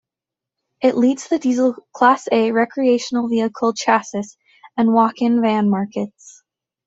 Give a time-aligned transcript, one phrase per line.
[0.81, 4.35] It leads the diesel Class A recreational vehicle chassis
[4.75, 6.41] and walk-in van markets.